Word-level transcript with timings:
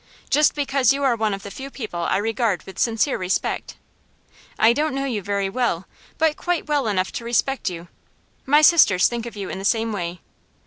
Just 0.31 0.55
because 0.55 0.91
you 0.91 1.03
are 1.03 1.15
one 1.15 1.31
of 1.31 1.43
the 1.43 1.51
few 1.51 1.69
people 1.69 1.99
I 1.99 2.17
regard 2.17 2.63
with 2.63 2.79
sincere 2.79 3.19
respect. 3.19 3.75
I 4.57 4.73
don't 4.73 4.95
know 4.95 5.05
you 5.05 5.21
very 5.21 5.47
well, 5.47 5.85
but 6.17 6.35
quite 6.37 6.65
well 6.65 6.87
enough 6.87 7.11
to 7.11 7.23
respect 7.23 7.69
you. 7.69 7.87
My 8.47 8.63
sisters 8.63 9.07
think 9.07 9.27
of 9.27 9.35
you 9.35 9.47
in 9.51 9.59
the 9.59 9.63
same 9.63 9.93
way. 9.93 10.21